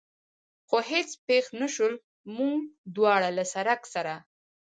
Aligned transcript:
خو 0.67 0.77
هېڅ 0.91 1.09
پېښ 1.27 1.45
نه 1.61 1.67
شول، 1.73 1.93
موږ 2.37 2.57
دواړه 2.95 3.29
له 3.37 3.43
سړک 3.53 3.81
سره. 3.93 4.13